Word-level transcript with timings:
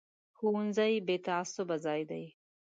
ښوونځی 0.37 0.93
بې 1.07 1.15
تعصبه 1.25 1.75
ځای 1.85 2.01
دی 2.09 2.23